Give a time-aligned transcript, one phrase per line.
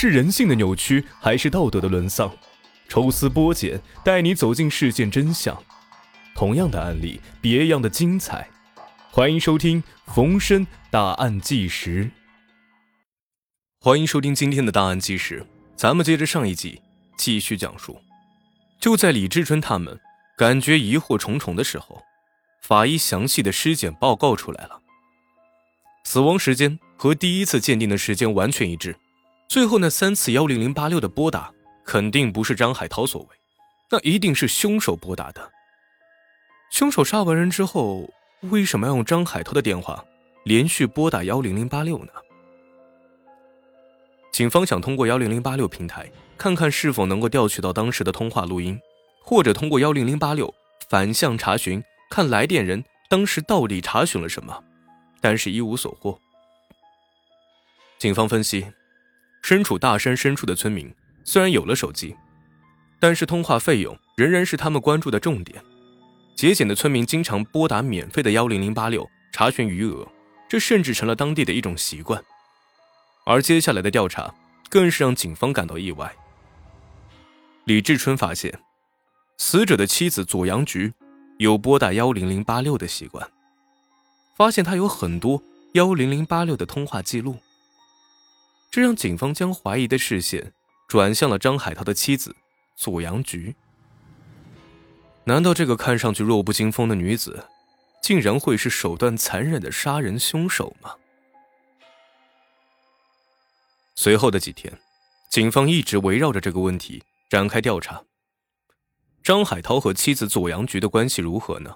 [0.00, 2.32] 是人性的扭曲，还是道德的沦丧？
[2.88, 5.60] 抽丝剥茧，带你走进事件真相。
[6.36, 8.48] 同样的案例，别样的精彩。
[9.10, 9.82] 欢迎收听
[10.14, 12.04] 《逢申大案纪实》。
[13.80, 16.80] 欢迎收听今天的大案纪实，咱们接着上一集
[17.16, 18.00] 继续讲述。
[18.78, 19.98] 就在李志春他们
[20.36, 22.00] 感觉疑惑重重的时候，
[22.62, 24.80] 法医详细的尸检报告出来了，
[26.04, 28.94] 死亡时间和第一次鉴定的时间完全一致。
[29.48, 31.50] 最后那三次幺零零八六的拨打，
[31.82, 33.28] 肯定不是张海涛所为，
[33.88, 35.50] 那一定是凶手拨打的。
[36.70, 40.04] 凶手杀完人之后，为什么要用张海涛的电话
[40.44, 42.12] 连续拨打幺零零八六呢？
[44.30, 48.78] 警方想通过幺零零八六平台，看看是否能够调取到当时的通话录音，
[49.22, 50.52] 或者通过幺零零八六
[50.90, 54.62] 反向查询，看来电人当时到底查询了什么，
[55.22, 56.20] 但是一无所获。
[57.98, 58.66] 警方分析。
[59.48, 60.94] 身处大山深处的村民
[61.24, 62.14] 虽然有了手机，
[63.00, 65.64] 但是通话费用仍然是他们关注的重点。
[66.36, 70.06] 节俭的村民经常拨打免费的幺零零八六查询余额，
[70.50, 72.22] 这甚至成了当地的一种习惯。
[73.24, 74.34] 而接下来的调查
[74.68, 76.14] 更是让警方感到意外。
[77.64, 78.52] 李志春发现，
[79.38, 80.92] 死者的妻子左阳菊
[81.38, 83.26] 有拨打幺零零八六的习惯，
[84.36, 85.42] 发现他有很多
[85.72, 87.38] 幺零零八六的通话记录。
[88.70, 90.52] 这让警方将怀疑的视线
[90.86, 92.34] 转向了张海涛的妻子
[92.76, 93.54] 左阳菊。
[95.24, 97.46] 难道这个看上去弱不禁风的女子，
[98.02, 100.94] 竟然会是手段残忍的杀人凶手吗？
[103.94, 104.72] 随后的几天，
[105.30, 108.02] 警方一直围绕着这个问题展开调查。
[109.22, 111.74] 张海涛和妻子左阳菊的关系如何呢？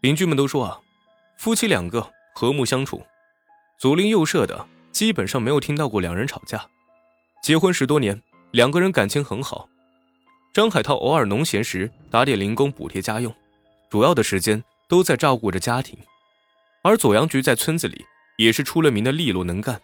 [0.00, 0.80] 邻居们都说啊，
[1.38, 3.04] 夫妻两个和睦相处，
[3.78, 4.66] 左邻右舍的。
[4.94, 6.64] 基本上没有听到过两人吵架，
[7.42, 9.68] 结婚十多年，两个人感情很好。
[10.52, 13.34] 张海涛偶尔农闲时打点零工补贴家用，
[13.90, 15.98] 主要的时间都在照顾着家庭。
[16.84, 18.04] 而左阳菊在村子里
[18.38, 19.80] 也是出了名的利落能干，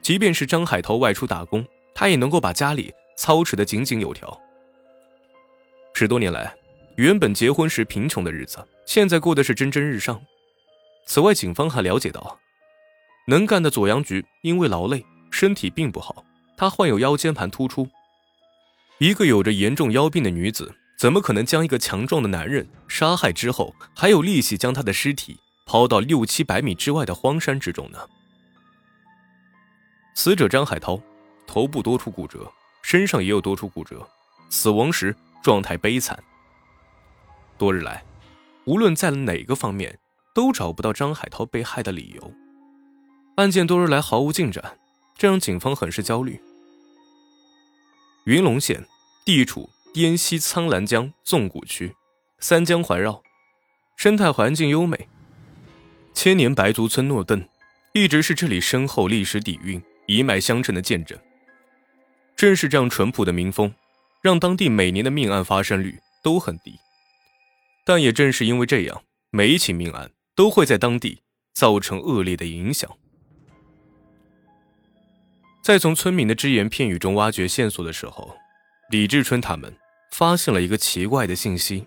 [0.00, 4.40] 即便是张海涛外出打工，他也能够把家里操持得井井有条。
[5.94, 6.54] 十多年来，
[6.94, 10.22] 原本结婚时贫穷的日子，现在过的是蒸蒸日上。
[11.06, 12.38] 此外，警方还了解到。
[13.26, 16.24] 能干的左阳菊因为劳累，身体并不好。
[16.56, 17.88] 她患有腰间盘突出。
[18.98, 25.36] 一个有着严重腰病的女子，怎么可能将一个强壮的男人杀害之后，还有力气将他的尸体
[25.66, 27.98] 抛到六七百米之外的荒山之中呢？
[30.14, 31.00] 死者张海涛，
[31.46, 32.50] 头部多处骨折，
[32.82, 34.06] 身上也有多处骨折，
[34.48, 36.22] 死亡时状态悲惨。
[37.58, 38.04] 多日来，
[38.64, 39.98] 无论在哪个方面，
[40.32, 42.32] 都找不到张海涛被害的理由。
[43.36, 44.78] 案件多日来毫无进展，
[45.18, 46.40] 这让警方很是焦虑。
[48.26, 48.86] 云龙县
[49.24, 51.96] 地处滇西苍兰江纵谷区，
[52.38, 53.20] 三江环绕，
[53.96, 55.08] 生态环境优美。
[56.12, 57.44] 千年白族村诺邓，
[57.92, 61.18] 一直是这里深厚历史底蕴、一脉相承的见证。
[62.36, 63.74] 正是这样淳朴的民风，
[64.22, 66.78] 让当地每年的命案发生率都很低。
[67.84, 72.88] 但也正是因为这样，每一起命案都会在当地造成恶劣的影响。
[75.64, 78.36] 在从村民的只言片语中挖掘线索的时候，
[78.90, 79.74] 李志春他们
[80.10, 81.86] 发现了一个奇怪的信息：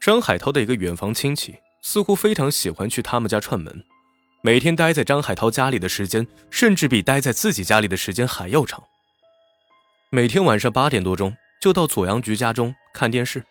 [0.00, 3.84] 张海涛的一个远房亲戚似乎非常喜欢去他们家串门，
[4.40, 8.82] 每天待在张海涛家里的时间，甚至比待在自己家里的时间还要长。
[10.08, 13.44] 每天晚上八点多钟就到左阳菊家中看电视。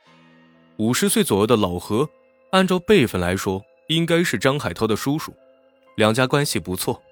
[0.78, 2.09] 五十岁左右的老何，
[2.52, 5.31] 按照辈分来说，应该是张海涛的叔叔，
[5.97, 7.03] 两家关系不错。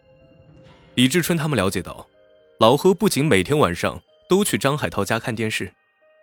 [0.95, 2.07] 李志春他们了解到，
[2.57, 5.73] 老何不仅每天晚上都去张海涛家看电视，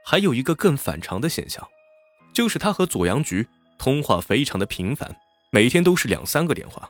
[0.02, 1.66] 还有一个更反常的现象，
[2.32, 3.46] 就是他和左阳菊
[3.78, 5.14] 通话非常的频繁，
[5.50, 6.88] 每天都是两三个电话。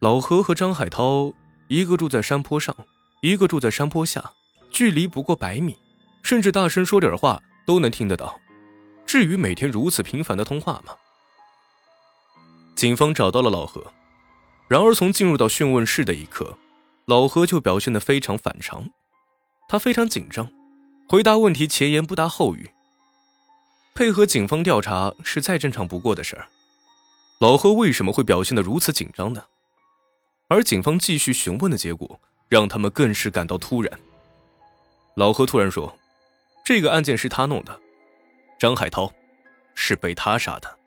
[0.00, 1.30] 老何和张海涛
[1.68, 2.74] 一个住在山坡上，
[3.20, 4.32] 一个住在山坡下，
[4.70, 5.76] 距离不过百米，
[6.22, 8.40] 甚至大声说点话都能听得到。
[9.04, 10.94] 至于每天如此频繁的通话吗？
[12.74, 13.92] 警方找到了老何。
[14.68, 16.56] 然而，从进入到讯问室的一刻，
[17.04, 18.90] 老何就表现得非常反常。
[19.68, 20.50] 他非常紧张，
[21.08, 22.70] 回答问题前言不搭后语。
[23.94, 26.48] 配合警方调查是再正常不过的事儿。
[27.38, 29.44] 老何为什么会表现得如此紧张呢？
[30.48, 34.00] 而警方继续询问的结果，让他们更是感到突然。
[35.16, 35.98] 老何突然说
[36.64, 37.78] ：“这个案件是他弄的，
[38.58, 39.12] 张海涛
[39.74, 40.78] 是被他杀的。”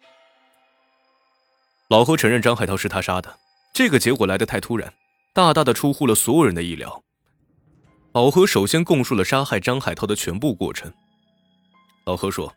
[1.89, 3.37] 老何承认张海涛是他杀的。
[3.75, 4.93] 这个结果来得太突然，
[5.33, 7.03] 大大的出乎了所有人的意料。
[8.13, 10.89] 老何首先供述了杀害张海涛的全部过程。
[12.05, 12.55] 老何说，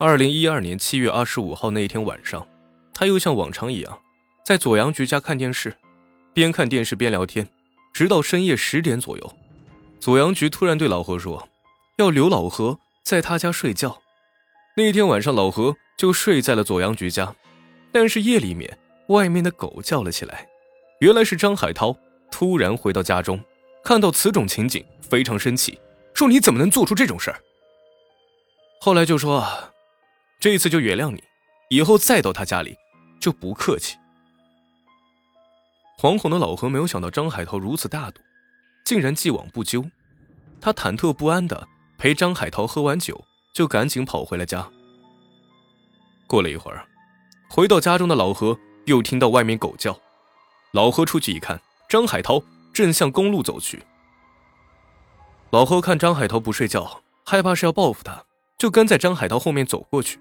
[0.00, 2.44] 二零一二年七月二十五号那一天晚上，
[2.92, 4.00] 他又像往常一样，
[4.44, 5.76] 在左阳菊家看电视，
[6.34, 7.48] 边看电视边聊天，
[7.92, 9.32] 直到深夜十点左右，
[10.00, 11.48] 左阳菊突然对老何说，
[11.98, 14.02] 要留老何在他家睡觉。
[14.76, 17.32] 那天晚上，老何就睡在了左阳菊家，
[17.92, 18.76] 但是夜里面，
[19.10, 20.48] 外面的狗叫了起来，
[21.00, 21.96] 原来是张海涛
[22.30, 23.40] 突然回到家中，
[23.82, 25.76] 看到此种情景，非常生气，
[26.14, 27.40] 说你怎么能做出这种事儿？
[28.80, 29.44] 后来就说，
[30.38, 31.20] 这次就原谅你，
[31.70, 32.76] 以后再到他家里
[33.20, 33.96] 就不客气。
[35.98, 38.20] 惶恐的老何没有想到张海涛如此大度，
[38.84, 39.84] 竟然既往不咎。
[40.60, 41.66] 他忐忑不安的
[41.98, 44.70] 陪张海涛喝完酒，就赶紧跑回了家。
[46.28, 46.86] 过了一会儿，
[47.50, 48.56] 回到家中的老何
[48.90, 49.98] 又听到外面狗叫，
[50.72, 52.42] 老何出去一看，张海涛
[52.72, 53.82] 正向公路走去。
[55.50, 58.24] 老何看张海涛不睡觉，害怕是要报复他。
[58.58, 60.20] 就跟在张海涛后面走过去。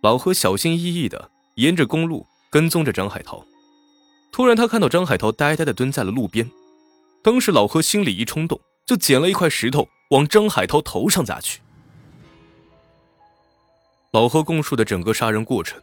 [0.00, 3.44] 老何小心翼翼的沿着公路跟踪着张海涛。
[4.30, 6.48] 突然，他看到张海涛呆呆的蹲在了路边。
[7.24, 11.60] 当时，老何心里一冲动，就捡了一块石头往张海涛头上砸去。
[14.12, 15.82] 老何供述的整个杀人过程，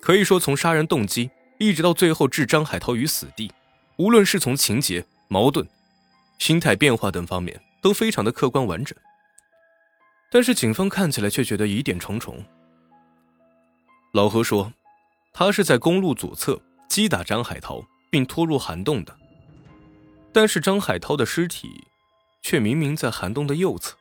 [0.00, 3.52] 可以说从杀人动机一直到最后置张海涛于死地，
[3.96, 5.66] 无论是从情节、矛盾、
[6.38, 8.96] 心态变化等方面，都非常的客观完整。
[10.30, 12.42] 但是警方看起来却觉得疑点重重。
[14.12, 14.72] 老何说，
[15.32, 19.16] 他是在公路左侧击打张海涛，并拖入涵洞的。
[20.32, 21.68] 但是张海涛的尸体，
[22.42, 23.96] 却明明在涵洞的右侧，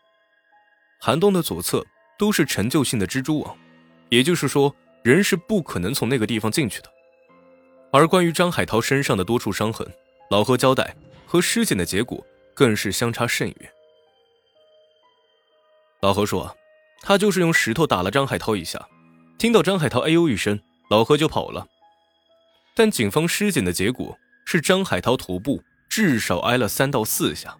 [1.00, 1.86] 涵洞的左侧
[2.18, 3.58] 都是陈旧性的蜘蛛网，
[4.10, 6.92] 也就是说，人是不可能从那个地方进去的。
[7.92, 9.88] 而关于张海涛身上的多处伤痕，
[10.30, 12.24] 老何交代和尸检的结果
[12.54, 13.72] 更是相差甚远。
[16.02, 16.56] 老何说
[17.02, 18.88] ：“他就是用石头打了张海涛一下，
[19.38, 20.60] 听到张海涛哎呦一声，
[20.90, 21.68] 老何就跑了。
[22.76, 27.58] 但警方尸检的结果是张海涛头部至少挨了三到四下，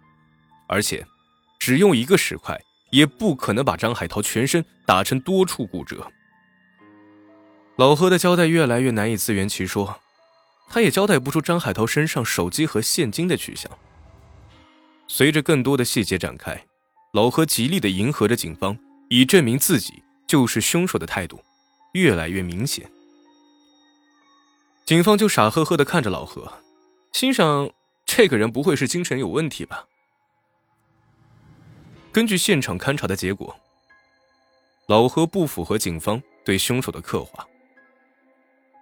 [0.68, 1.04] 而且
[1.58, 2.58] 只用一个石块
[2.92, 6.06] 也不可能把张海涛全身打成多处骨折。”
[7.80, 10.02] 老何的交代越来越难以自圆其说，
[10.68, 13.72] 他也交代不出张海涛身上手机和现金的去向。
[15.08, 16.66] 随着更多的细节展开。
[17.12, 18.78] 老何极力的迎合着警方，
[19.08, 21.42] 以证明自己就是凶手的态度，
[21.94, 22.86] 越来越明显。
[24.84, 26.52] 警方就傻呵呵的看着老何，
[27.12, 27.70] 心想：
[28.04, 29.86] 这个人不会是精神有问题吧？
[32.12, 33.58] 根据现场勘查的结果，
[34.86, 37.46] 老何不符合警方对凶手的刻画。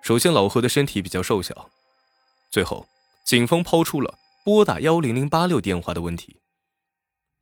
[0.03, 1.71] 首先，老何的身体比较瘦小。
[2.50, 2.87] 最后，
[3.25, 6.37] 警方抛出了拨打幺零零八六电话的问题。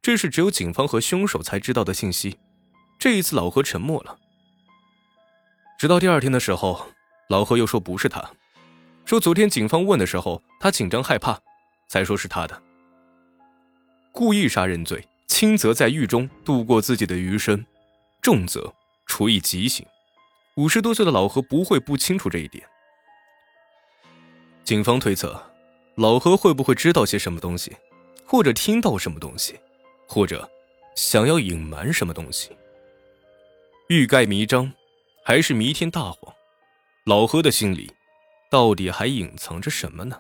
[0.03, 2.39] 这是只有警方和凶手才知道的信息。
[2.99, 4.19] 这一次，老何沉默了。
[5.79, 6.87] 直到第二天的时候，
[7.29, 8.33] 老何又说不是他，
[9.05, 11.39] 说昨天警方问的时候他紧张害怕，
[11.89, 12.63] 才说是他的。
[14.11, 17.65] 故意杀人罪，轻则在狱中度过自己的余生，
[18.23, 18.73] 重则
[19.07, 19.87] 处以极刑。
[20.57, 22.67] 五十多岁的老何不会不清楚这一点。
[24.65, 25.39] 警方推测，
[25.97, 27.77] 老何会不会知道些什么东西，
[28.25, 29.59] 或者听到什么东西？
[30.09, 30.51] 或者，
[30.95, 32.57] 想要隐瞒什么东西？
[33.89, 34.73] 欲盖弥彰，
[35.23, 36.35] 还是弥天大谎？
[37.05, 37.93] 老何的心里，
[38.51, 40.19] 到底还隐藏着什么呢？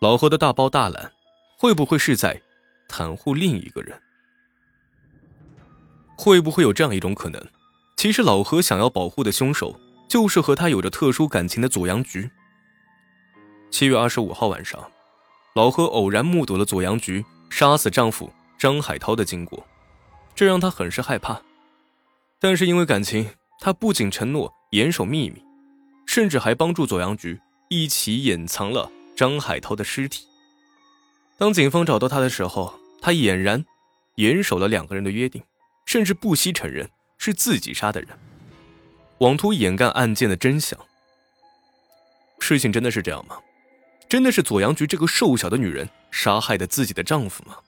[0.00, 1.12] 老何的大包大揽，
[1.56, 2.42] 会不会是在
[2.88, 4.02] 袒护另一个人？
[6.18, 7.40] 会不会有这样一种可能？
[8.00, 9.78] 其实老何想要保护的凶手，
[10.08, 12.30] 就是和他有着特殊感情的左阳菊。
[13.70, 14.90] 七月二十五号晚上，
[15.54, 17.22] 老何偶然目睹了左阳菊。
[17.50, 19.62] 杀死丈夫张海涛的经过，
[20.34, 21.42] 这让他很是害怕。
[22.38, 23.28] 但是因为感情，
[23.60, 25.44] 他不仅承诺严守秘密，
[26.06, 27.38] 甚至还帮助左阳菊
[27.68, 30.26] 一起掩藏了张海涛的尸体。
[31.36, 33.62] 当警方找到他的时候，他俨然
[34.14, 35.42] 严守了两个人的约定，
[35.84, 36.88] 甚至不惜承认
[37.20, 38.08] 是自己杀的人，
[39.18, 40.80] 妄图掩盖案件的真相。
[42.38, 43.38] 事情真的是这样吗？
[44.08, 47.58] 真的是左阳菊这个瘦小的女人杀害的自己的丈夫吗？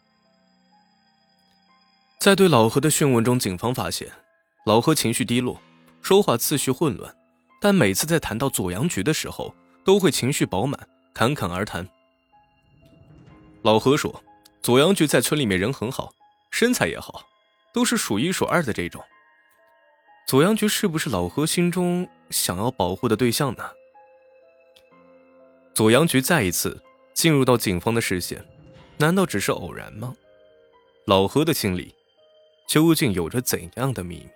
[2.19, 4.11] 在对老何的讯问中，警方发现
[4.65, 5.61] 老何情绪低落，
[6.01, 7.15] 说话次序混乱，
[7.61, 9.55] 但每次在谈到左阳菊的时候，
[9.85, 11.87] 都会情绪饱满，侃侃而谈。
[13.61, 14.25] 老何说，
[14.63, 16.11] 左阳菊在村里面人很好，
[16.51, 17.23] 身材也好，
[17.75, 19.05] 都是数一数二的这种。
[20.27, 23.71] 左阳局是不是老何心中想要保护的对象呢？
[25.75, 28.45] 左阳局再一次进入到警方的视线，
[28.99, 30.15] 难道只是偶然吗？
[31.07, 31.95] 老何的心里
[32.67, 34.29] 究竟有着怎样的秘密？